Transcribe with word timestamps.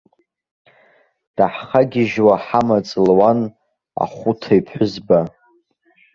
Даҳхагьежьуа 1.35 2.35
ҳамаҵ 2.45 2.89
луан 3.05 3.39
ахәыҭаҩ 4.03 4.61
ԥҳәызба. 4.65 5.19